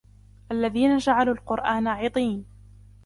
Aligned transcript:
الذين 0.51 0.97
جعلوا 0.97 1.33
القرآن 1.33 1.87
عضين 1.87 2.45